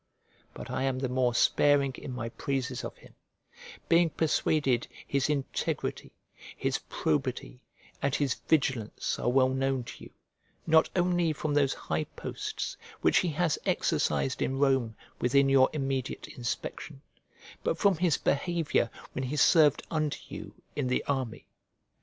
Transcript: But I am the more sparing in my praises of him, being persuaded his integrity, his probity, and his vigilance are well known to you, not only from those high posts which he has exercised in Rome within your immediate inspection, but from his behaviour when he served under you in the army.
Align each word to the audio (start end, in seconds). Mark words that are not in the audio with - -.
But 0.55 0.71
I 0.71 0.81
am 0.81 0.97
the 0.97 1.07
more 1.09 1.35
sparing 1.35 1.93
in 1.93 2.11
my 2.11 2.29
praises 2.29 2.83
of 2.83 2.97
him, 2.97 3.13
being 3.87 4.09
persuaded 4.09 4.87
his 5.05 5.29
integrity, 5.29 6.15
his 6.57 6.79
probity, 6.89 7.61
and 8.01 8.15
his 8.15 8.33
vigilance 8.47 9.19
are 9.19 9.29
well 9.29 9.49
known 9.49 9.83
to 9.83 10.05
you, 10.05 10.09
not 10.65 10.89
only 10.95 11.33
from 11.33 11.53
those 11.53 11.75
high 11.75 12.05
posts 12.05 12.77
which 13.01 13.17
he 13.17 13.27
has 13.29 13.59
exercised 13.63 14.41
in 14.41 14.57
Rome 14.57 14.95
within 15.19 15.49
your 15.49 15.69
immediate 15.71 16.27
inspection, 16.29 17.03
but 17.63 17.77
from 17.77 17.97
his 17.97 18.17
behaviour 18.17 18.89
when 19.13 19.25
he 19.25 19.35
served 19.35 19.83
under 19.91 20.17
you 20.29 20.55
in 20.75 20.87
the 20.87 21.03
army. 21.03 21.45